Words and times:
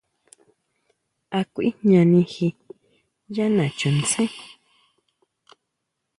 ¿A 1.37 1.39
kuijñani 1.53 2.21
ji 2.33 2.47
yá 3.33 3.45
nachuntsén? 3.55 4.31